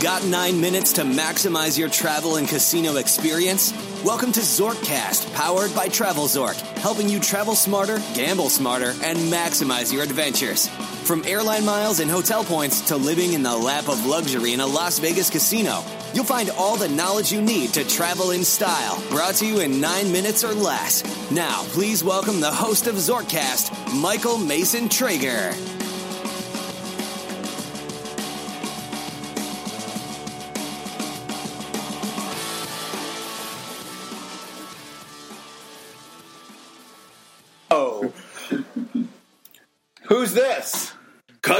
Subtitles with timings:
[0.00, 3.72] Got nine minutes to maximize your travel and casino experience?
[4.04, 10.04] Welcome to Zorkcast, powered by TravelZork, helping you travel smarter, gamble smarter, and maximize your
[10.04, 10.68] adventures.
[10.68, 14.66] From airline miles and hotel points to living in the lap of luxury in a
[14.66, 15.82] Las Vegas casino,
[16.14, 19.80] you'll find all the knowledge you need to travel in style, brought to you in
[19.80, 21.02] nine minutes or less.
[21.32, 25.52] Now, please welcome the host of Zorkcast, Michael Mason Traeger.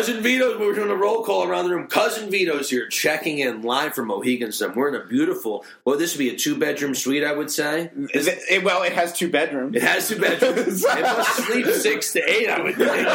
[0.09, 1.87] Cousin Vito's, we were doing a roll call around the room.
[1.87, 4.75] Cousin Vito's here, checking in live from Mohegan Sun.
[4.75, 7.91] We're in a beautiful, well, this would be a two bedroom suite, I would say.
[8.15, 9.77] Is it, it- well, it has two bedrooms.
[9.77, 10.83] It has two bedrooms.
[10.89, 12.91] it must sleep six to eight, I would think.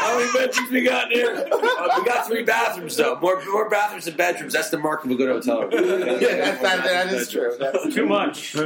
[0.00, 1.34] How many bedrooms we got in here?
[1.52, 3.18] Uh, we got three bathrooms, though.
[3.20, 4.54] More, more bathrooms than bedrooms.
[4.54, 5.72] That's the mark of a good hotel room.
[5.72, 7.54] yeah, that, that, that is true.
[7.60, 8.56] That's Too much.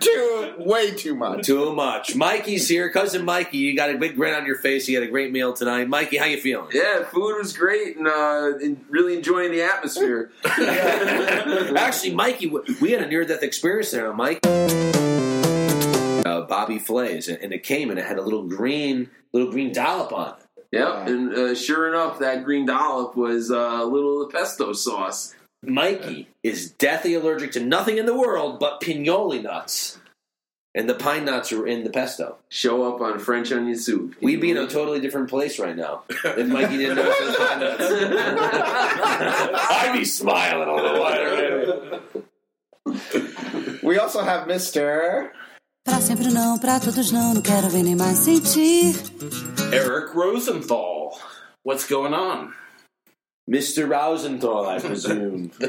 [0.00, 1.46] Too, way too much.
[1.46, 2.14] Too much.
[2.14, 2.90] Mikey's here.
[2.90, 4.88] Cousin Mikey, you got a big grin on your face.
[4.88, 5.88] You had a great meal tonight.
[5.88, 6.70] Mikey, how you feeling?
[6.72, 10.30] Yeah, food was great and, uh, and really enjoying the atmosphere.
[11.76, 14.40] Actually, Mikey, we had a near-death experience there, Mike.
[16.26, 20.12] Uh, Bobby Flays, and it came and it had a little green, little green dollop
[20.12, 20.46] on it.
[20.72, 25.34] Yep, and uh, sure enough, that green dollop was uh, a little pesto sauce.
[25.66, 29.98] Mikey is deathly allergic to nothing in the world but pinoli nuts,
[30.74, 32.36] and the pine nuts are in the pesto.
[32.48, 34.14] Show up on French onion soup.
[34.20, 37.36] We'd be in a totally different place right now if Mikey didn't know it was
[37.36, 37.82] pine nuts.
[39.70, 42.00] I'd be smiling all the while.
[43.82, 45.30] We also have Mr.
[45.84, 48.96] Pra sempre não, pra todos não, não quero ver nem mais sentir.
[49.72, 51.16] Eric Rosenthal.
[51.62, 52.52] What's going on?
[53.48, 53.88] Mr.
[53.88, 55.52] Rosenthal, I presume.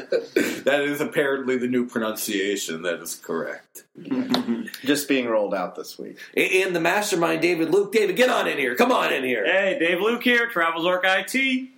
[0.67, 2.82] That is apparently the new pronunciation.
[2.82, 3.86] That is correct.
[4.83, 6.17] Just being rolled out this week.
[6.36, 7.93] and the mastermind, David Luke.
[7.93, 8.76] David, get on in here.
[8.76, 9.45] Come on in here.
[9.45, 11.70] Hey, Dave Luke here, TravelZork IT.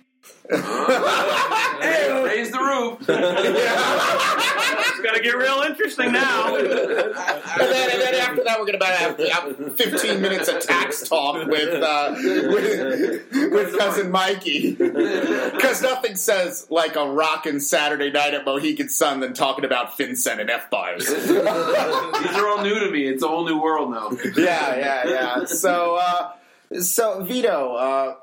[0.50, 3.08] Hey, raise the roof.
[4.90, 6.56] It's gonna get real interesting now.
[6.56, 11.08] And then, and then after that, we're going to have, have 15 minutes of tax
[11.08, 14.74] talk with uh, with, with cousin Mikey.
[14.74, 20.38] Because nothing says like a rockin' Saturday night at Mohegan Sun than talking about FinCEN
[20.40, 21.06] and FBARs.
[21.08, 23.06] These are all new to me.
[23.06, 24.10] It's a whole new world now.
[24.36, 25.44] yeah, yeah, yeah.
[25.46, 26.32] So, uh,
[26.80, 28.14] so Vito, uh,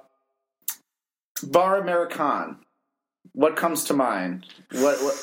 [1.42, 2.58] Bar Americain.
[3.34, 4.46] What comes to mind?
[4.72, 5.02] What?
[5.02, 5.16] what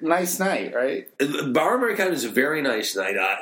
[0.00, 1.06] nice night, right?
[1.52, 3.16] Bar Americana is a very nice night.
[3.16, 3.36] Uh,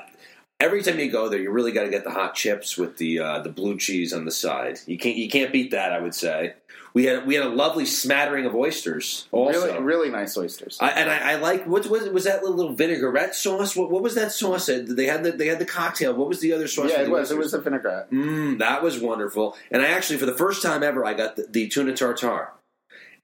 [0.61, 3.19] every time you go there, you really got to get the hot chips with the
[3.19, 4.79] uh, the blue cheese on the side.
[4.87, 5.93] You can't you can't beat that.
[5.93, 6.55] I would say
[6.95, 9.27] we had we had a lovely smattering of oysters.
[9.33, 10.79] Also, Really, really nice oysters.
[10.81, 13.75] I, and I, I like what was was that little vinaigrette sauce?
[13.75, 14.67] What, what was that sauce?
[14.67, 16.15] They had the they had the cocktail.
[16.15, 16.91] What was the other sauce?
[16.91, 17.31] yeah, it the was.
[17.31, 18.11] It was a vinaigrette.
[18.11, 19.57] Mm, that was wonderful.
[19.71, 22.53] And I actually, for the first time ever, I got the, the tuna tartare.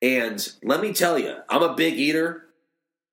[0.01, 2.45] And let me tell you, I'm a big eater.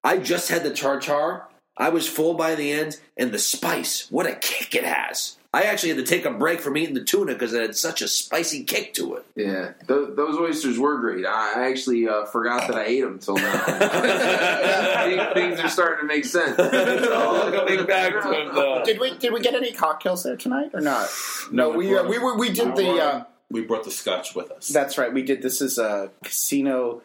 [0.03, 1.47] I just had the tartare.
[1.77, 5.37] I was full by the end, and the spice, what a kick it has.
[5.55, 8.01] I actually had to take a break from eating the tuna because it had such
[8.01, 9.25] a spicy kick to it.
[9.35, 11.25] Yeah, th- those oysters were great.
[11.25, 13.57] I I actually uh, forgot that I ate them till now.
[15.05, 16.55] Things- Things are starting to make sense.
[16.59, 18.83] It's coming back to it, though.
[18.83, 21.09] Did we did we get any cocktails there tonight or not?
[21.51, 22.89] No, we we uh, we were we did the.
[22.91, 24.67] Uh, We brought the scotch with us.
[24.69, 25.13] that's right.
[25.13, 25.41] We did.
[25.41, 27.01] This is a casino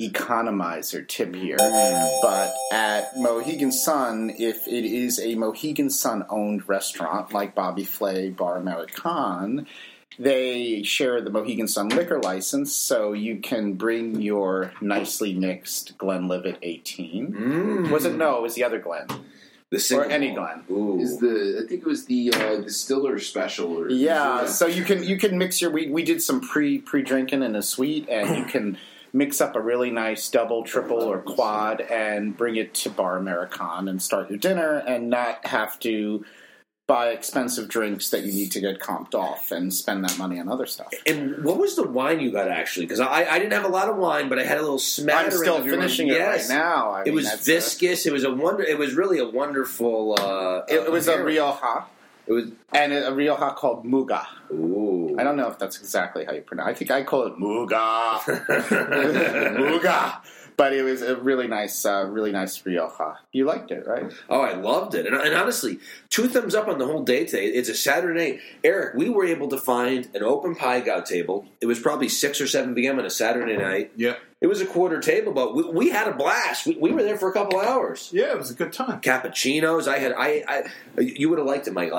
[0.00, 1.56] economizer tip here,
[2.22, 8.30] but at Mohegan Sun, if it is a Mohegan Sun owned restaurant like Bobby Flay
[8.30, 9.66] Bar Americain.
[10.20, 16.58] They share the Mohegan Sun liquor license, so you can bring your nicely mixed Glenlivet
[16.60, 17.32] 18.
[17.32, 17.90] Mm.
[17.92, 18.38] Was it no?
[18.38, 19.06] It was the other Glen.
[19.70, 20.34] The or any.
[20.34, 20.64] Glen.
[20.70, 20.98] Ooh.
[20.98, 23.78] Is the I think it was the uh, distiller special.
[23.78, 27.02] Or Yeah, so you can you can mix your we we did some pre pre
[27.02, 28.78] drinking in a suite, and you can
[29.12, 33.88] mix up a really nice double, triple, or quad, and bring it to Bar Americain
[33.88, 36.24] and start your dinner, and not have to
[36.86, 40.48] buy expensive drinks that you need to get comped off and spend that money on
[40.48, 40.90] other stuff.
[41.06, 42.86] And what was the wine you got actually?
[42.86, 45.32] Because I, I didn't have a lot of wine, but I had a little smattering.
[45.32, 46.48] I'm still finishing it Yes.
[46.48, 46.92] right now.
[46.92, 48.06] I It mean, was viscous.
[48.06, 48.62] it was a wonder.
[48.62, 50.14] It was really a wonderful.
[50.18, 51.22] Uh, A, it was a.
[51.22, 51.84] Rioja,
[52.28, 52.44] It was.
[52.74, 54.26] and a Rioja called Muga.
[54.52, 55.16] Ooh.
[55.18, 56.68] I don't know if that's exactly how you pronounce.
[56.68, 56.70] it.
[56.70, 58.20] I think I call it Muga.
[59.56, 60.20] Muga.
[60.58, 63.20] But it was a really nice, uh, really nice Rioja.
[63.30, 64.12] You liked it, right?
[64.28, 65.06] Oh, I loved it.
[65.06, 65.78] And, and honestly,
[66.10, 67.46] two thumbs up on the whole day today.
[67.46, 68.40] It's a Saturday night.
[68.64, 71.46] Eric, we were able to find an open Pai Gow table.
[71.60, 72.98] It was probably 6 or 7 p.m.
[72.98, 73.92] on a Saturday night.
[73.94, 74.18] Yep.
[74.40, 76.66] It was a quarter table, but we, we had a blast.
[76.66, 78.10] We, we were there for a couple hours.
[78.12, 79.00] Yeah, it was a good time.
[79.00, 79.86] Cappuccinos.
[79.86, 80.42] I had, I,
[80.96, 81.92] I you would have liked it, Mike.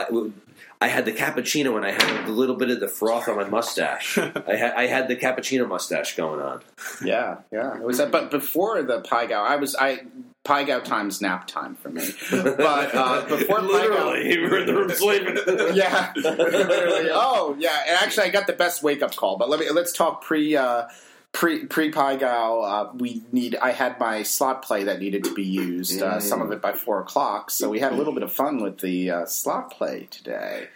[0.81, 3.47] I, had the cappuccino and I had a little bit of the froth on my
[3.47, 4.17] mustache.
[4.17, 6.61] I had, I had the cappuccino mustache going on.
[7.03, 7.75] Yeah, yeah.
[7.75, 10.01] It was, but before the Pai Gow, I was I
[10.43, 12.07] Pai Gow time's nap time for me.
[12.31, 15.35] But uh, before Pai Gow, Literally, we were in the room sleeping.
[15.75, 17.09] yeah, literally.
[17.11, 17.83] Oh, yeah.
[17.87, 19.37] And actually, I got the best wake up call.
[19.37, 20.55] But let me let's talk pre.
[20.55, 20.85] Uh,
[21.31, 23.55] Pre pre Pai Gow, uh, we need.
[23.55, 26.01] I had my slot play that needed to be used.
[26.01, 28.61] Uh, some of it by four o'clock, so we had a little bit of fun
[28.61, 30.67] with the uh, slot play today.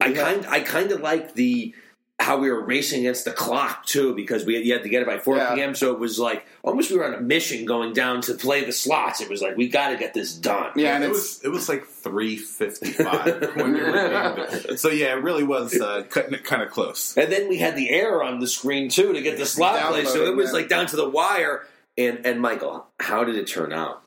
[0.00, 1.74] I kind I kind of like the
[2.22, 5.06] how we were racing against the clock too because we you had to get it
[5.08, 5.54] by 4 Yeah.
[5.54, 5.74] p.m.
[5.74, 8.72] So it was like almost we were on a mission going down to play the
[8.72, 9.20] slots.
[9.20, 10.70] It was like we got to get this done.
[10.76, 14.76] Yeah, and it was it was like three fifty five when we were doing.
[14.78, 17.16] So yeah, it really was uh, cutting it kind of close.
[17.16, 20.04] And then we had the air on the screen too to get the slot play.
[20.04, 21.66] So it was Downloading, like down to the wire.
[21.98, 23.98] And and Michael, how did it turn out?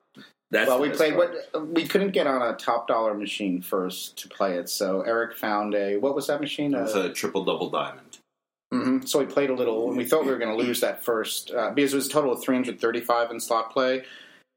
[0.51, 1.33] That's well, we played part.
[1.51, 4.69] what we couldn't get on a top dollar machine first to play it.
[4.69, 6.73] So Eric found a what was that machine?
[6.73, 8.04] It was Uh, a triple double diamond.
[8.75, 9.07] Mhm.
[9.07, 11.51] So we played a little, and we thought we were going to lose that first
[11.51, 14.03] uh, because it was a total of 335 in slot play.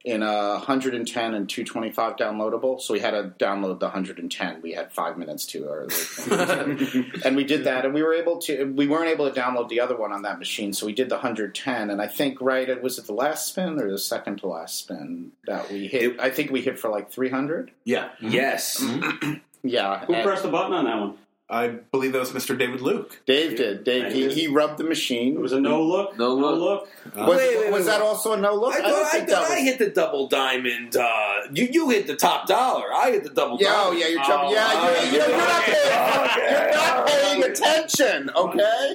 [0.05, 4.63] In a 110 and 225 downloadable, so we had to download the 110.
[4.63, 5.93] We had five minutes too early,
[7.25, 7.85] and we did that.
[7.85, 8.65] And we were able to.
[8.65, 11.17] We weren't able to download the other one on that machine, so we did the
[11.17, 11.91] 110.
[11.91, 14.79] And I think right, it was it the last spin or the second to last
[14.79, 16.03] spin that we hit.
[16.03, 17.73] It- I think we hit for like 300.
[17.85, 18.83] Yeah, Yes.
[19.65, 21.19] Yeah, Who and pressed the button on that one?
[21.51, 22.59] I believe that was Mr.
[22.59, 23.23] David Luke.
[23.25, 23.83] Dave did.
[23.83, 25.35] Dave he, he rubbed the machine.
[25.35, 26.19] It was a no look.
[26.19, 26.87] No look.
[27.07, 28.75] Uh, Was, Wait, wait, was wait, that also a no look?
[28.75, 30.95] I don't thought, I, think thought that I hit the double diamond.
[30.95, 31.09] Uh,
[31.51, 32.93] you you hit the top dollar.
[32.93, 34.51] I hit the double Yeah, oh yeah, you're jumping.
[34.51, 36.27] Oh, yeah, you're, you're, you're not paying.
[36.27, 36.61] okay.
[36.61, 38.31] You're not paying attention.
[38.37, 38.95] Okay.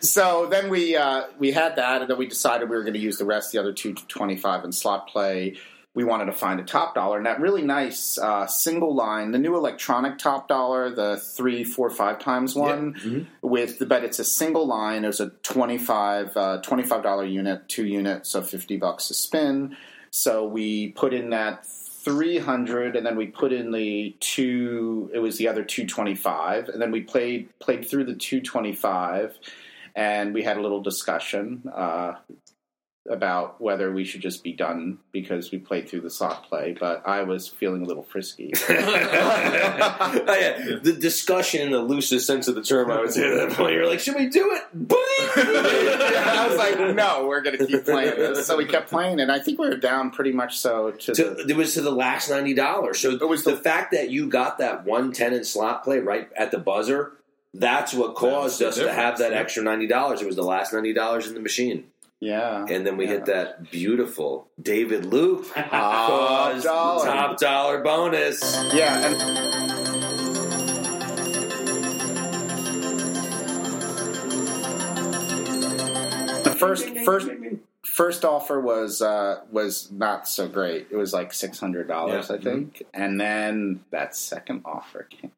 [0.00, 3.00] So then we uh, we had that, and then we decided we were going to
[3.00, 5.56] use the rest, the other two twenty five in slot play.
[5.94, 9.38] We wanted to find a top dollar, and that really nice uh, single line, the
[9.38, 14.24] new electronic top dollar, the three, four, five times one, with the but it's a
[14.24, 15.04] single line.
[15.04, 19.76] It was a 25 uh, $25 unit, two units, so fifty bucks a spin.
[20.10, 25.36] So we put in that 300 and then we put in the two it was
[25.36, 29.36] the other 225 and then we played played through the 225
[29.94, 32.14] and we had a little discussion uh,
[33.10, 37.02] about whether we should just be done because we played through the slot play but
[37.06, 40.78] i was feeling a little frisky Oh, yeah.
[40.82, 43.72] The discussion in the loosest sense of the term, I would say at that point.
[43.72, 44.88] You're like, should we do it?
[44.88, 45.02] Buddy?
[45.36, 49.30] i was like no we're going to keep playing this so we kept playing and
[49.32, 51.90] i think we were down pretty much so to, to, the, it was to the
[51.90, 52.98] last ninety dollars.
[52.98, 55.98] So It was the, the- fact that you got that one ten in slot play
[55.98, 57.12] right at the buzzer.
[57.54, 60.20] That's what caused the us to have that extra ninety dollars.
[60.22, 61.84] It was the last ninety dollars in the machine,
[62.20, 63.10] yeah and then we yeah.
[63.12, 67.04] hit that beautiful David Luke Top dollar.
[67.06, 68.40] top dollar bonus.
[68.74, 70.38] yeah and
[76.44, 77.28] the first first
[77.84, 80.86] first offer was uh, was not so great.
[80.90, 82.36] It was like six hundred dollars, Yeah.
[82.36, 85.32] I think, and then that second offer came,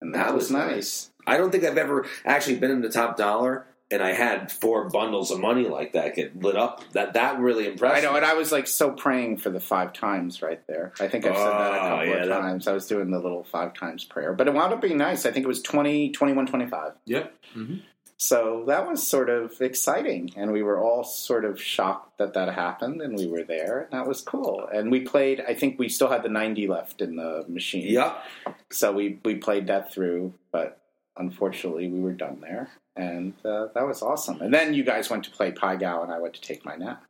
[0.00, 1.10] and that, That was was nice.
[1.26, 3.66] I don't think I've ever actually been in the top dollar.
[3.92, 6.82] And I had four bundles of money like that get lit up.
[6.92, 8.16] That that really impressed I know, me.
[8.18, 10.92] and I was like so praying for the five times right there.
[10.98, 12.66] I think I've said that a Oh, couple yeah, of that- times.
[12.66, 15.26] I was doing the little five times prayer, but it wound up being nice.
[15.26, 16.92] I think it was 20, 21, 25.
[17.04, 17.34] Yep.
[17.54, 17.76] Mm-hmm.
[18.16, 22.54] So that was sort of exciting, and we were all sort of shocked that that
[22.54, 24.68] happened, and we were there, and that was cool.
[24.72, 25.40] And we played.
[25.40, 27.88] I think we still had the ninety left in the machine.
[27.88, 28.22] Yep.
[28.70, 30.80] So we we played that through, but
[31.16, 34.40] unfortunately, we were done there, and uh, that was awesome.
[34.40, 36.76] And then you guys went to play Pai Gow, and I went to take my
[36.76, 37.04] nap.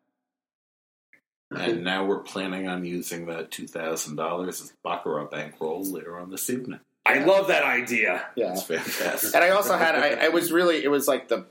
[1.50, 6.30] And now we're planning on using the two thousand dollars as baccarat bankroll later on
[6.30, 6.80] this evening.
[7.04, 8.24] I love that idea.
[8.36, 8.52] Yeah.
[8.52, 9.34] It's fantastic.
[9.34, 11.46] and I also had I, I was really it was like the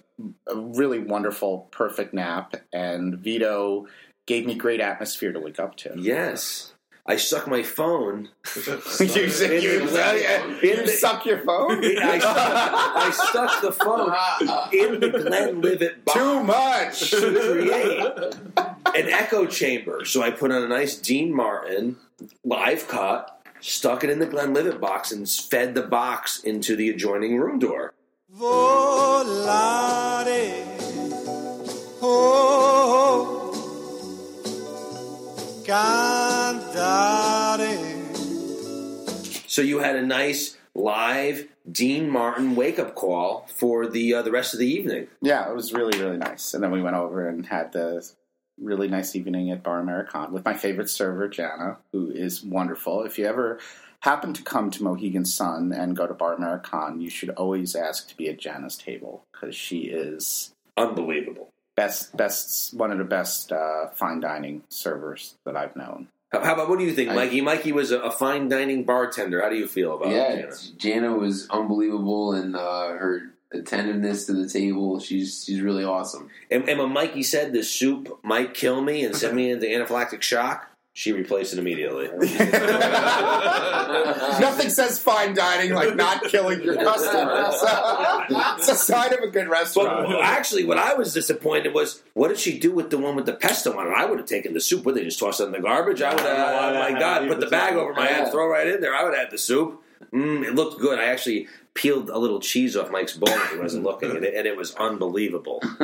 [0.47, 3.87] a really wonderful perfect nap and Vito
[4.27, 5.93] gave me great atmosphere to wake up to.
[5.97, 6.73] Yes.
[7.11, 8.29] I suck my phone.
[8.55, 9.23] you, you,
[9.59, 11.83] you, you suck your phone?
[11.83, 14.15] I, stuck, I stuck the phone
[14.71, 17.09] in the Glenn Glenlivet box Too much.
[17.11, 17.99] to create
[18.95, 20.05] an echo chamber.
[20.05, 21.97] So I put on a nice Dean Martin
[22.45, 26.89] live cut, stuck it in the Glenn Glenlivet box, and fed the box into the
[26.89, 27.93] adjoining room door.
[28.33, 28.45] Volare,
[32.01, 33.51] oh, oh,
[35.65, 36.40] oh.
[36.91, 38.01] Cantare.
[39.49, 44.31] So you had a nice live Dean Martin wake up call for the uh, the
[44.31, 45.07] rest of the evening.
[45.21, 46.53] Yeah, it was really, really nice.
[46.53, 48.09] And then we went over and had the
[48.59, 53.03] really nice evening at Bar Americain with my favorite server, Jana, who is wonderful.
[53.03, 53.59] If you ever
[54.01, 58.07] happen to come to Mohegan Sun and go to Bar Americain, you should always ask
[58.09, 61.49] to be at Jana's table because she is Unbelievable.
[61.75, 66.07] best, best, one of the best uh, fine dining servers that I've known.
[66.31, 67.41] How, about what do you think, I- Mikey?
[67.41, 69.41] Mikey was a, a fine dining bartender.
[69.41, 70.71] How do you feel about yeah, it?
[70.77, 74.99] Jana was unbelievable in uh, her attentiveness to the table.
[74.99, 76.29] She's she's really awesome.
[76.49, 80.21] And, and when Mikey said the soup might kill me and send me into anaphylactic
[80.21, 82.07] shock, she replaced it immediately.
[84.39, 87.55] Nothing says fine dining like not killing your customers.
[88.57, 90.15] it's a sign of a good But restaurant.
[90.21, 93.33] actually, what I was disappointed was, what did she do with the one with the
[93.33, 93.93] pesto on it?
[93.95, 94.85] I would have taken the soup.
[94.85, 96.01] Would they just toss it in the garbage?
[96.01, 98.81] I would have, oh my God, put the bag over my head, throw right in
[98.81, 98.93] there.
[98.95, 99.81] I would have had the soup.
[100.13, 100.99] Mm, it looked good.
[100.99, 104.33] I actually peeled a little cheese off Mike's bowl when he wasn't looking, and it,
[104.35, 105.61] and it was unbelievable.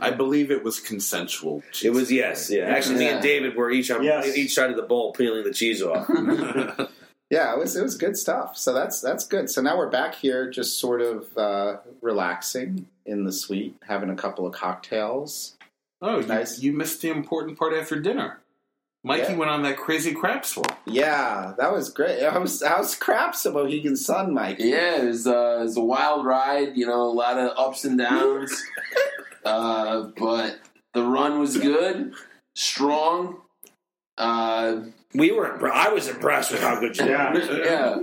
[0.00, 1.62] I believe it was consensual.
[1.82, 2.64] It was yes, yeah.
[2.64, 4.36] Actually, me and David were each on Yes.
[4.36, 6.08] each side of the bowl peeling the cheese off.
[7.30, 8.56] Yeah, it was it was good stuff.
[8.56, 9.50] So that's that's good.
[9.50, 14.14] So now we're back here, just sort of uh, relaxing in the suite, having a
[14.14, 15.56] couple of cocktails.
[16.02, 16.60] Oh, you, Nice.
[16.60, 18.40] you missed the important part after dinner.
[19.06, 19.36] Mikey Yeah.
[19.38, 20.80] went on that crazy crap swap.
[20.86, 22.22] Yeah, that was great.
[22.30, 24.56] How's how's craps at Mohegan Sun, Mike?
[24.58, 26.76] Yeah, it was, uh, it was a wild ride.
[26.76, 28.50] You know, a lot of ups and downs.
[29.44, 30.58] uh, but
[30.94, 32.14] the run was good,
[32.54, 33.36] strong.
[34.16, 34.76] Uh,
[35.12, 35.50] We were.
[35.58, 37.10] impre- I was impressed with how good you were.
[37.64, 37.98] yeah,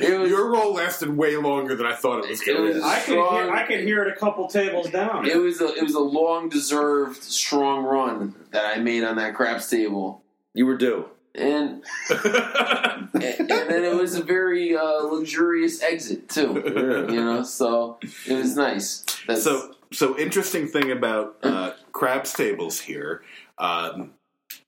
[0.00, 0.30] it was.
[0.30, 2.82] Your role lasted way longer than I thought it was going to.
[2.84, 5.26] I could hear, I could hear it a couple tables down.
[5.26, 9.34] It was a it was a long deserved strong run that I made on that
[9.34, 10.22] craps table,
[10.54, 11.08] You were due.
[11.34, 16.62] and and, and then it was a very uh, luxurious exit too.
[17.10, 19.04] You know, so it was nice.
[19.26, 23.22] That's, So, so interesting thing about uh, craps tables here.
[23.58, 24.12] Um,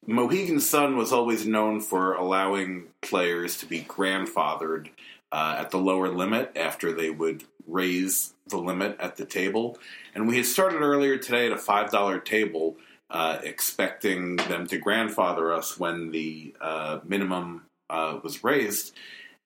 [0.06, 4.88] Mohegan Sun was always known for allowing players to be grandfathered
[5.32, 9.78] uh, at the lower limit after they would raise the limit at the table.
[10.14, 12.76] And we had started earlier today at a five dollar table,
[13.10, 18.94] uh, expecting them to grandfather us when the uh, minimum uh, was raised.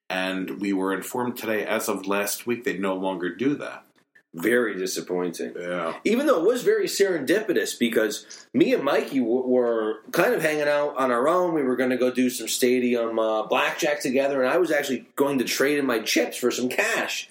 [0.08, 3.84] And we were informed today, as of last week, they no longer do that.
[4.32, 5.54] Very disappointing.
[5.58, 5.94] Yeah.
[6.04, 10.68] Even though it was very serendipitous because me and Mikey w- were kind of hanging
[10.68, 11.52] out on our own.
[11.52, 15.08] We were going to go do some stadium uh, blackjack together, and I was actually
[15.16, 17.28] going to trade in my chips for some cash.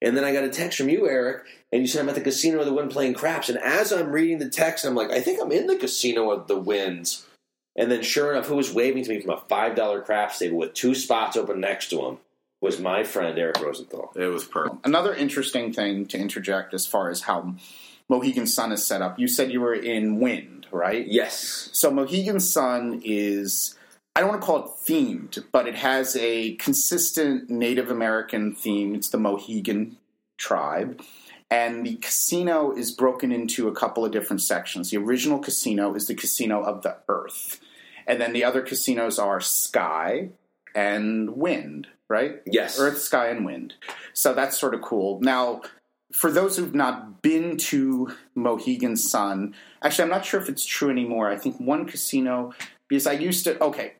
[0.00, 2.20] And then I got a text from you, Eric, and you said I'm at the
[2.20, 3.48] casino of the wind playing craps.
[3.48, 6.46] And as I'm reading the text, I'm like, I think I'm in the casino of
[6.46, 7.26] the winds.
[7.76, 10.58] And then, sure enough, who was waving to me from a five dollar craps table
[10.58, 12.18] with two spots open next to him
[12.60, 14.12] was my friend Eric Rosenthal.
[14.16, 14.84] It was perfect.
[14.84, 17.54] Another interesting thing to interject as far as how
[18.08, 19.18] Mohegan Sun is set up.
[19.18, 21.06] You said you were in Wind, right?
[21.06, 23.76] Yes, So Mohegan Sun is
[24.14, 28.94] I don't want to call it themed, but it has a consistent Native American theme.
[28.94, 29.96] It's the Mohegan
[30.38, 31.00] tribe.
[31.50, 34.90] And the casino is broken into a couple of different sections.
[34.90, 37.60] The original casino is the casino of the earth.
[38.06, 40.30] And then the other casinos are sky
[40.74, 42.42] and wind, right?
[42.46, 42.78] yes.
[42.78, 43.74] Earth, sky, and wind.
[44.12, 45.20] So that's sort of cool.
[45.20, 45.62] Now,
[46.12, 50.90] for those who've not been to Mohegan Sun, actually, I'm not sure if it's true
[50.90, 51.30] anymore.
[51.30, 52.52] I think one casino,
[52.88, 53.94] because I used to, okay,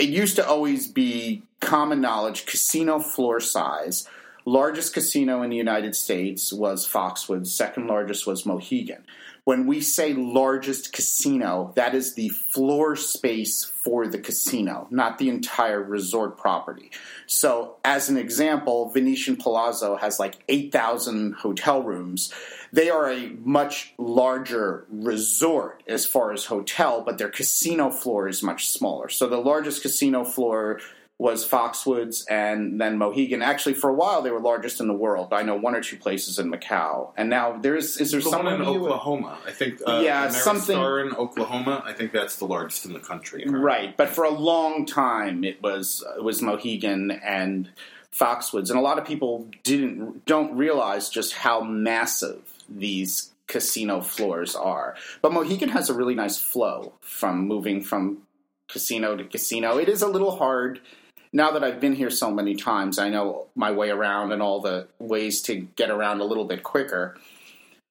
[0.00, 4.08] it used to always be common knowledge casino floor size.
[4.46, 9.04] Largest casino in the United States was Foxwoods, second largest was Mohegan.
[9.50, 15.28] When we say largest casino, that is the floor space for the casino, not the
[15.28, 16.92] entire resort property.
[17.26, 22.32] So, as an example, Venetian Palazzo has like 8,000 hotel rooms.
[22.72, 28.44] They are a much larger resort as far as hotel, but their casino floor is
[28.44, 29.08] much smaller.
[29.08, 30.78] So, the largest casino floor
[31.20, 33.42] was Foxwoods and then Mohegan.
[33.42, 35.34] Actually, for a while, they were largest in the world.
[35.34, 37.12] I know one or two places in Macau.
[37.14, 39.82] And now there's is there The one someone in Oklahoma, I think.
[39.86, 41.82] Uh, Yeah, something- in Oklahoma.
[41.84, 43.44] I think that's the largest in the country.
[43.46, 47.68] Right, but for a long time it was it was Mohegan and
[48.18, 54.56] Foxwoods, and a lot of people didn't don't realize just how massive these casino floors
[54.56, 54.96] are.
[55.20, 58.22] But Mohegan has a really nice flow from moving from
[58.68, 59.76] casino to casino.
[59.76, 60.80] It is a little hard.
[61.32, 64.60] Now that I've been here so many times, I know my way around and all
[64.60, 67.16] the ways to get around a little bit quicker.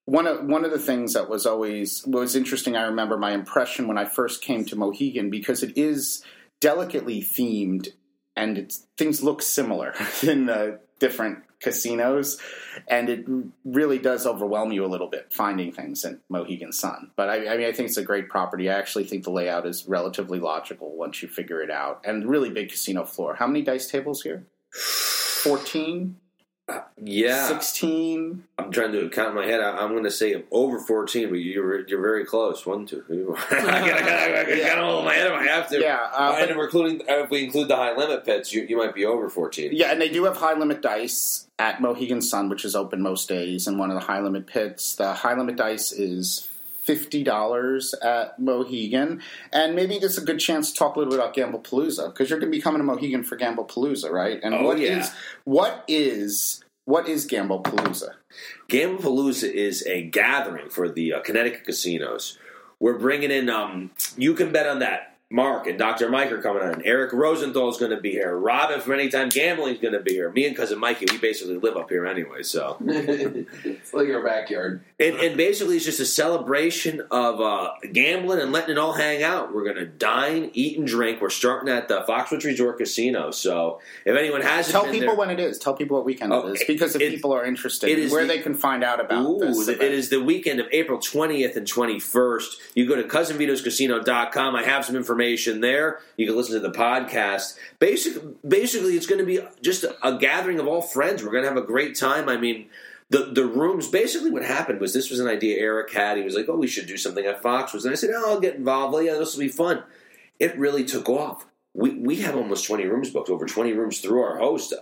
[0.05, 2.75] one of one of the things that was always was interesting.
[2.75, 6.24] I remember my impression when I first came to Mohegan because it is
[6.60, 7.89] delicately themed
[8.36, 9.93] and things look similar
[10.24, 12.39] in the different casinos,
[12.88, 13.25] and it
[13.66, 17.12] really does overwhelm you a little bit finding things in Mohegan Sun.
[17.16, 18.70] But I, I mean, I think it's a great property.
[18.70, 22.50] I actually think the layout is relatively logical once you figure it out, and really
[22.50, 23.36] big casino floor.
[23.36, 24.46] How many dice tables here?
[24.74, 26.18] Fourteen.
[27.01, 29.61] Yeah, 16 I'm trying to count in my head.
[29.61, 32.65] I, I'm going to say over 14, but you're you're very close.
[32.65, 33.38] One, two, three, four.
[33.51, 35.69] I gotta, I gotta, I gotta count them all in my head if I have
[35.69, 35.79] to.
[35.79, 38.77] yeah uh, and we're including uh, if we include the high limit pits, you, you
[38.77, 39.71] might be over 14.
[39.73, 43.29] Yeah, and they do have high limit dice at Mohegan Sun, which is open most
[43.29, 44.95] days, and one of the high limit pits.
[44.95, 46.49] The high limit dice is
[46.89, 49.22] fifty dollars at Mohegan,
[49.53, 52.08] and maybe this is a good chance to talk a little bit about Gamble Palooza
[52.08, 54.39] because you're going to be coming to Mohegan for Gamble Palooza, right?
[54.41, 55.00] And Oh, what yeah.
[55.00, 55.12] is
[55.43, 58.13] what is what is Gamble Palooza?
[58.69, 62.38] Gamblepalooza is a gathering for the uh, Connecticut casinos.
[62.79, 63.50] We're bringing in.
[63.50, 65.17] Um, you can bet on that.
[65.31, 66.09] Mark and Dr.
[66.09, 66.81] Mike are coming on.
[66.83, 68.36] Eric Rosenthal is going to be here.
[68.36, 70.31] Robin from Anytime Gambling is going to be here.
[70.31, 72.41] Me and cousin Mikey, we basically live up here anyway.
[72.41, 74.81] So, it's like our backyard.
[75.00, 79.21] and, and basically, it's just a celebration of uh, gambling and letting it all hang
[79.21, 79.53] out.
[79.53, 81.21] We're going to dine, eat, and drink.
[81.21, 83.29] We're starting at the Foxwoods Resort Casino.
[83.29, 85.59] So, if anyone hasn't Tell been people there, when it is.
[85.59, 88.12] Tell people what weekend Oh, it is because if it- people are interested, it is
[88.12, 89.67] where the- they can find out about Ooh, this.
[89.67, 89.93] it event.
[89.93, 92.55] is the weekend of April 20th and 21st.
[92.74, 94.55] You go to cousinvitoscasino.com.
[94.55, 95.18] I have some information
[95.61, 95.99] there.
[96.17, 97.57] You can listen to the podcast.
[97.79, 101.23] Basic, basically, it's going to be just a, gathering of all friends.
[101.23, 102.29] We're going to have a great time.
[102.29, 102.69] I mean,
[103.09, 103.88] the the rooms.
[103.88, 106.17] Basically, what happened was this was an idea Eric had.
[106.17, 108.39] He was like, "Oh, we should do something at Foxwoods," and I said, "Oh, I'll
[108.39, 108.93] get involved.
[108.93, 109.83] Well, yeah, this will be fun."
[110.39, 111.45] It really took off.
[111.73, 114.73] We we have almost 20 rooms booked, over 20 rooms through our host.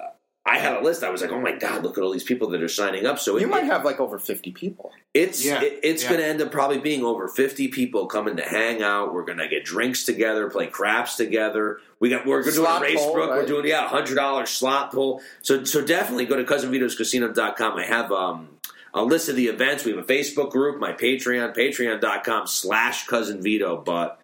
[0.48, 1.04] I had a list.
[1.04, 3.20] I was like, "Oh my god, look at all these people that are signing up."
[3.20, 4.92] So you it, might have like over fifty people.
[5.14, 6.10] it's Yeah, it, it's yeah.
[6.10, 9.14] going to end up probably being over fifty people coming to hang out.
[9.14, 11.80] We're going to get drinks together, play craps together.
[12.00, 13.30] We got we're doing a race pull, book.
[13.30, 15.22] We're doing yeah, hundred dollars slot pull.
[15.42, 17.78] So so definitely go to cousinvitoscasino.com.
[17.78, 18.58] I have um
[18.94, 19.84] a list of the events.
[19.84, 23.78] We have a Facebook group, my Patreon, patreon.com slash cousin Vito.
[23.78, 24.22] But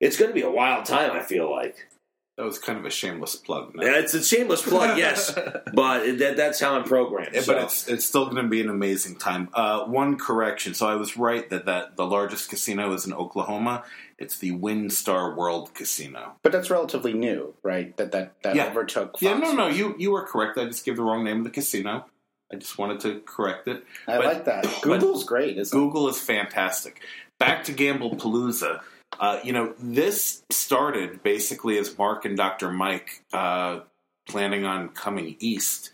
[0.00, 1.12] it's going to be a wild time.
[1.12, 1.88] I feel like
[2.36, 3.74] That was kind of a shameless plug.
[3.74, 3.82] no?
[3.82, 5.32] Yeah, it's a shameless plug, yes,
[5.72, 7.30] but that, that's how I'm programmed.
[7.34, 7.54] Yeah, so.
[7.54, 9.48] but it's it's still going to be an amazing time.
[9.54, 13.84] Uh, one correction: so I was right that, that the largest casino is in Oklahoma.
[14.18, 16.36] It's the WinStar World Casino.
[16.42, 17.96] But that's relatively new, right?
[17.96, 18.66] That that that Yeah.
[18.68, 19.16] overtook.
[19.22, 20.58] Yeah, no, no, you you were correct.
[20.58, 22.04] I just gave the wrong name of the casino.
[22.52, 23.82] I just wanted to correct it.
[24.06, 24.66] I But- like that.
[24.82, 25.76] Google's great, isn't?
[25.76, 27.00] Google is fantastic.
[27.38, 28.80] Back to Gamble Palooza.
[29.18, 32.70] Uh, you know, this started basically as Mark and Dr.
[32.70, 33.80] Mike uh,
[34.28, 35.92] planning on coming east.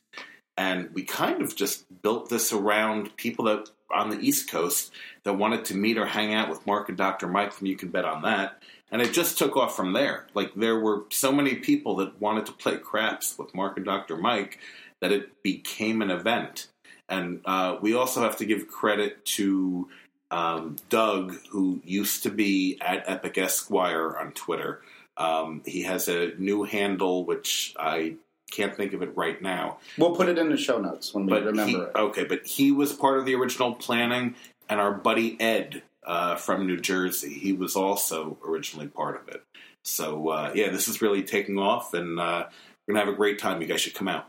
[0.56, 4.90] And we kind of just built this around people that on the East Coast
[5.24, 7.28] that wanted to meet or hang out with Mark and Dr.
[7.28, 8.62] Mike from You Can Bet on That.
[8.90, 10.26] And it just took off from there.
[10.34, 14.16] Like, there were so many people that wanted to play craps with Mark and Dr.
[14.16, 14.58] Mike
[15.00, 16.68] that it became an event.
[17.08, 19.88] And uh, we also have to give credit to
[20.32, 24.80] um, Doug, who used to be at Epic Esquire on Twitter.
[25.18, 28.16] Um, he has a new handle, which I
[28.50, 29.78] can't think of it right now.
[29.98, 31.90] We'll put it in the show notes when we But remember he, it.
[31.94, 34.34] okay, but he was part of the original planning,
[34.70, 39.44] and our buddy Ed uh, from New Jersey, he was also originally part of it.
[39.84, 42.46] So uh, yeah, this is really taking off, and uh,
[42.86, 43.60] we're gonna have a great time.
[43.60, 44.26] You guys should come out.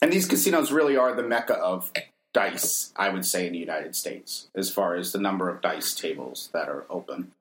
[0.00, 1.92] And these casinos really are the mecca of
[2.32, 5.94] dice, I would say, in the United States, as far as the number of dice
[5.94, 7.32] tables that are open.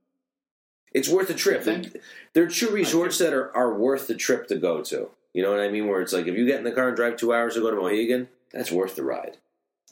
[0.94, 1.62] It's worth a trip.
[1.62, 1.98] I think.
[2.34, 5.10] There are two resorts that are, are worth the trip to go to.
[5.34, 5.88] You know what I mean?
[5.88, 7.72] Where it's like if you get in the car and drive two hours to go
[7.72, 9.38] to Mohegan, that's worth the ride.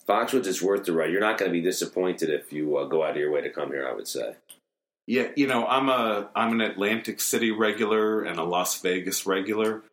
[0.06, 1.12] Foxwoods is worth the ride.
[1.12, 3.50] You're not going to be disappointed if you uh, go out of your way to
[3.50, 3.88] come here.
[3.88, 4.36] I would say.
[5.08, 9.84] Yeah, you know, I'm a I'm an Atlantic City regular and a Las Vegas regular,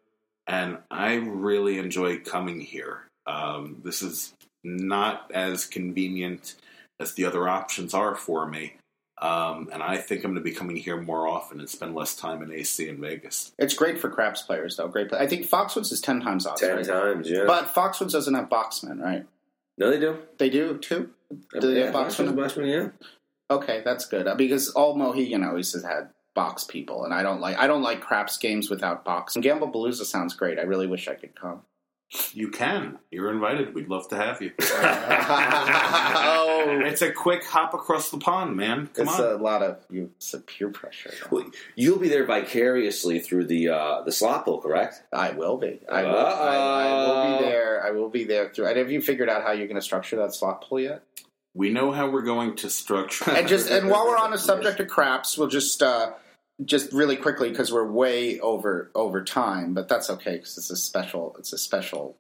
[0.47, 3.03] and I really enjoy coming here.
[3.27, 4.35] Um, this is
[4.67, 6.57] not as convenient
[6.99, 8.75] as the other options are for me,
[9.19, 12.15] um, and I think I'm going to be coming here more often and spend less
[12.15, 13.53] time in AC in Vegas.
[13.59, 14.89] It's great for craps players, though.
[14.89, 15.09] Great.
[15.09, 15.19] Play.
[15.19, 16.61] I think Foxwoods is ten times odds.
[16.61, 16.85] Ten right?
[16.85, 17.45] times, yeah.
[17.47, 19.25] But Foxwoods doesn't have boxmen, right?
[19.79, 20.19] no, they do.
[20.39, 21.11] They do too.
[21.53, 22.35] Do they yeah, have boxmen?
[22.35, 23.07] Foxwoods, Boxman, yeah.
[23.49, 27.41] Okay, that's good Uh, because all Mohegan always has had box people, and I don't
[27.41, 29.35] like I don't like craps games without box.
[29.35, 30.59] And Gamble Palooza sounds great.
[30.59, 31.63] I really wish I could come.
[32.33, 32.99] You can.
[33.11, 33.75] You're invited.
[33.75, 34.53] We'd love to have you.
[34.61, 38.88] oh, it's a quick hop across the pond, man.
[38.95, 39.33] Come it's on.
[39.33, 40.12] a lot of you.
[40.16, 41.12] It's a peer pressure.
[41.31, 45.03] Well, You'll be there vicariously through the uh, the slot pool, correct?
[45.12, 45.81] I will be.
[45.90, 46.16] I will.
[46.16, 47.85] I, I will be there.
[47.85, 48.66] I will be there through.
[48.66, 51.03] And have you figured out how you're going to structure that slot pool yet?
[51.57, 53.31] we know how we're going to structure.
[53.31, 56.12] and just and while we're on the subject of craps, we'll just uh,
[56.64, 60.77] just really quickly because we're way over over time, but that's okay because it's a
[60.77, 62.16] special it's a special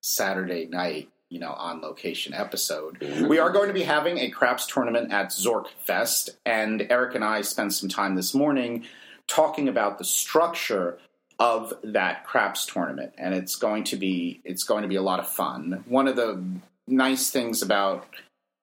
[0.00, 2.98] Saturday night, you know, on location episode.
[3.00, 3.28] Mm-hmm.
[3.28, 7.24] We are going to be having a craps tournament at Zork Fest, and Eric and
[7.24, 8.86] I spent some time this morning
[9.26, 10.98] talking about the structure
[11.38, 15.20] of that craps tournament, and it's going to be it's going to be a lot
[15.20, 15.84] of fun.
[15.86, 16.42] One of the
[16.86, 18.06] nice things about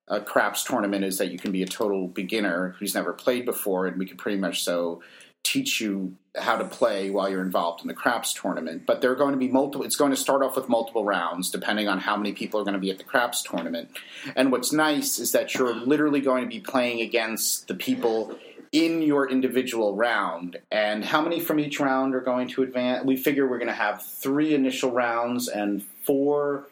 [0.07, 3.87] a craps tournament is that you can be a total beginner who's never played before,
[3.87, 5.01] and we can pretty much so
[5.43, 8.85] teach you how to play while you're involved in the craps tournament.
[8.85, 9.85] But there are going to be multiple.
[9.85, 12.75] It's going to start off with multiple rounds, depending on how many people are going
[12.75, 13.89] to be at the craps tournament.
[14.35, 18.37] And what's nice is that you're literally going to be playing against the people
[18.71, 20.57] in your individual round.
[20.71, 23.05] And how many from each round are going to advance?
[23.05, 26.69] We figure we're going to have three initial rounds and four.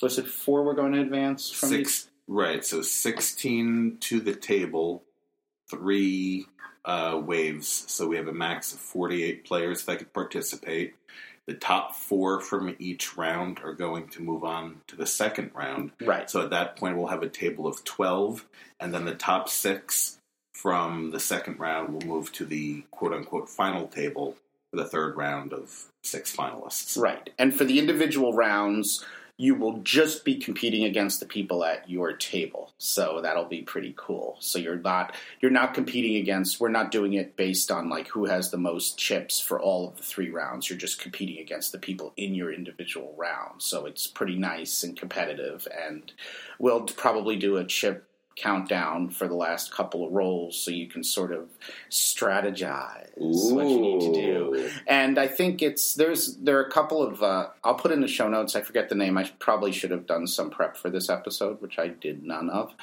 [0.00, 2.04] Was it four we're going to advance from each?
[2.32, 2.64] Right?
[2.64, 5.02] So sixteen to the table,
[5.68, 6.46] three
[6.84, 7.66] uh, waves.
[7.88, 10.94] So we have a max of forty-eight players that could participate.
[11.46, 15.90] The top four from each round are going to move on to the second round.
[16.00, 16.30] Right.
[16.30, 18.46] So at that point, we'll have a table of twelve,
[18.78, 20.18] and then the top six
[20.54, 24.36] from the second round will move to the quote-unquote final table
[24.70, 26.96] for the third round of six finalists.
[26.96, 27.30] Right.
[27.38, 29.04] And for the individual rounds,
[29.40, 32.74] you will just be competing against the people at your table.
[32.76, 34.36] So that'll be pretty cool.
[34.38, 38.26] So you're not you're not competing against we're not doing it based on like who
[38.26, 40.68] has the most chips for all of the three rounds.
[40.68, 43.62] You're just competing against the people in your individual round.
[43.62, 46.12] So it's pretty nice and competitive and
[46.58, 51.04] we'll probably do a chip countdown for the last couple of rolls so you can
[51.04, 51.48] sort of
[51.90, 57.02] strategize what you need to do and I think it's there's there are a couple
[57.02, 58.56] of uh, I'll put in the show notes.
[58.56, 59.16] I forget the name.
[59.18, 62.74] I probably should have done some prep for this episode, which I did none of.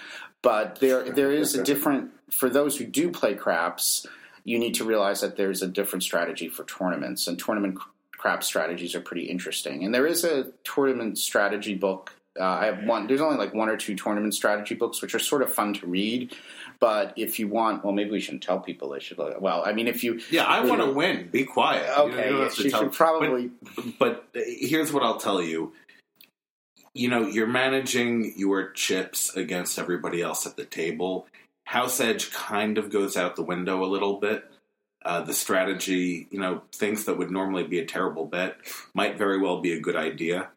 [0.42, 4.06] But there there is a different for those who do play craps.
[4.44, 7.80] You need to realize that there's a different strategy for tournaments, and tournament
[8.12, 9.84] crap strategies are pretty interesting.
[9.84, 12.14] And there is a tournament strategy book.
[12.40, 13.08] Uh, I have one.
[13.08, 15.88] There's only like one or two tournament strategy books, which are sort of fun to
[15.88, 16.36] read.
[16.80, 19.18] But if you want, well, maybe we shouldn't tell people they should.
[19.18, 21.30] look- Well, I mean, if you Yeah, I want to win.
[21.32, 21.90] Be quiet.
[21.98, 23.50] Okay, have yes, you tell- should probably.
[24.00, 25.74] But, but here's what I'll tell you.
[26.94, 31.28] You know, you're managing your chips against everybody else at the table.
[31.66, 34.46] House Edge kind of goes out the window a little bit.
[35.06, 38.58] Uh, the strategy, you know, things that would normally be a terrible bet
[38.94, 40.50] might very well be a good idea.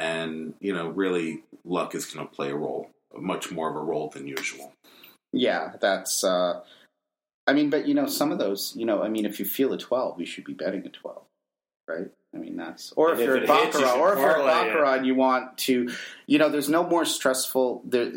[0.00, 3.80] And, you know, really, luck is going to play a role, much more of a
[3.80, 4.72] role than usual.
[5.30, 6.24] Yeah, that's.
[6.24, 6.62] Uh,
[7.46, 9.74] I mean, but you know, some of those, you know, I mean, if you feel
[9.74, 11.24] a twelve, you should be betting a twelve,
[11.86, 12.08] right?
[12.34, 12.92] I mean, that's.
[12.92, 15.06] Or if, if you're it at hits, you baccarat, or if you're at baccarat, and
[15.06, 15.90] you want to,
[16.26, 17.82] you know, there's no more stressful.
[17.84, 18.10] There,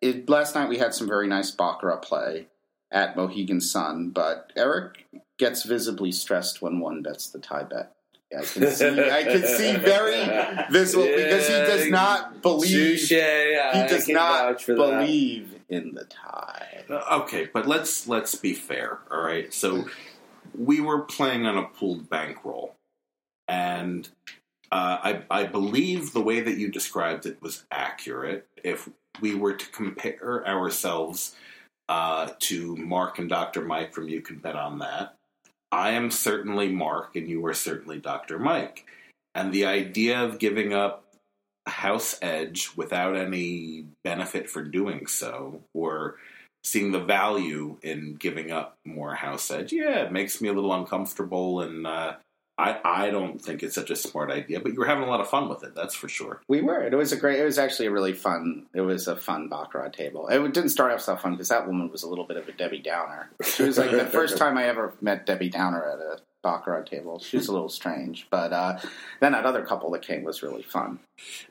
[0.00, 2.46] it, last night we had some very nice baccarat play
[2.92, 7.90] at Mohegan Sun, but Eric gets visibly stressed when one bets the tie bet.
[8.36, 9.10] I can see.
[9.10, 12.70] I can see very visible because he does not believe.
[12.70, 13.10] Touche.
[13.10, 15.00] He does not vouch for that.
[15.00, 16.84] believe in the tie.
[16.88, 18.98] Uh, Okay, but let's let's be fair.
[19.10, 19.86] All right, so
[20.56, 22.74] we were playing on a pooled bankroll,
[23.48, 24.08] and
[24.70, 28.46] uh, I I believe the way that you described it was accurate.
[28.62, 28.88] If
[29.20, 31.36] we were to compare ourselves
[31.88, 35.16] uh, to Mark and Doctor Mike from You Can Bet on That,
[35.74, 38.86] I am certainly Mark, and you are certainly Doctor Mike,
[39.34, 41.04] and the idea of giving up
[41.66, 46.18] house edge without any benefit for doing so, or
[46.62, 50.72] seeing the value in giving up more house edge, yeah, it makes me a little
[50.72, 52.14] uncomfortable, and uh,
[52.56, 54.60] I I don't think it's such a smart idea.
[54.60, 56.40] But you were having a lot of fun with it, that's for sure.
[56.48, 56.82] We were.
[56.82, 57.40] It was a great.
[57.40, 58.66] It was actually a really fun.
[58.74, 60.28] It was a fun baccarat table.
[60.28, 62.52] It didn't start off so fun because that woman was a little bit of a
[62.52, 63.30] Debbie Downer.
[63.42, 67.18] She was like the first time I ever met Debbie Downer at a baccarat table.
[67.18, 68.78] She was a little strange, but uh,
[69.18, 71.00] then that other couple that came was really fun.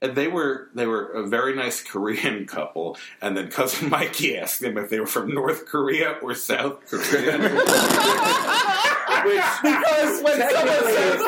[0.02, 4.62] And they were they were a very nice Korean couple, and then cousin Mikey asked
[4.62, 8.70] them if they were from North Korea or South Korea.
[9.64, 11.22] because when someone says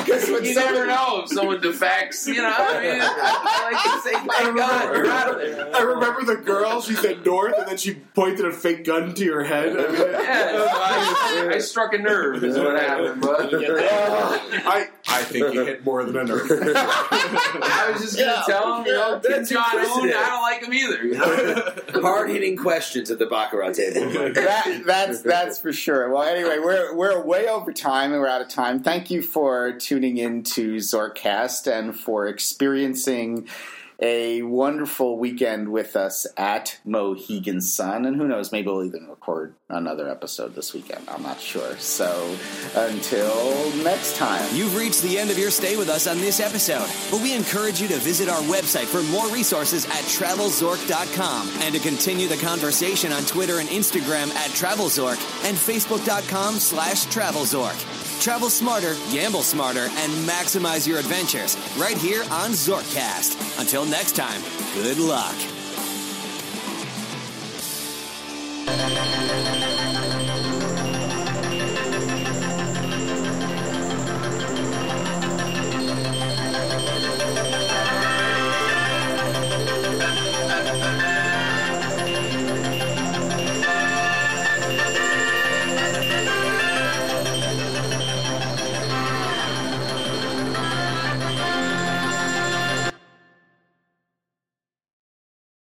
[0.14, 2.26] because when You someone never know if someone defects.
[2.26, 5.76] You know, I mean, I like to say, thank God you're out of there.
[5.76, 6.80] I remember the girl.
[6.80, 9.76] She said north, and then she pointed a fake gun to your head.
[9.76, 10.52] I, mean, Yeah,
[11.32, 13.20] so I, I struck a nerve, is what happened.
[13.20, 16.48] But I, I think you hit more than a nerve.
[16.50, 19.80] I was just gonna Yeah, tell him, you know, that's Jong Un.
[19.80, 21.04] I don't like him either.
[21.04, 22.00] You know?
[22.02, 24.10] Hard hitting questions at the Baccarat table.
[24.34, 26.10] that, that's that's for sure.
[26.10, 28.82] Well, anyway, we're we're way over time and we're out of time.
[28.82, 33.48] Thank you for tuning in to Zorkcast and for experiencing
[34.00, 38.04] a wonderful weekend with us at Mohegan Sun.
[38.04, 41.08] And who knows, maybe we'll even record another episode this weekend.
[41.08, 41.76] I'm not sure.
[41.78, 42.36] So
[42.74, 44.44] until next time.
[44.54, 47.80] You've reached the end of your stay with us on this episode, but we encourage
[47.80, 53.12] you to visit our website for more resources at travelzork.com and to continue the conversation
[53.12, 58.03] on Twitter and Instagram at travelzork and facebook.com slash travelzork.
[58.20, 63.60] Travel smarter, gamble smarter, and maximize your adventures right here on Zorkcast.
[63.60, 64.40] Until next time,
[64.74, 65.34] good luck.